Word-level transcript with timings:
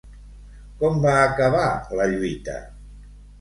Com 0.79 0.97
va 1.03 1.11
acabar 1.25 1.67
la 2.01 2.09
lluita? 2.15 2.57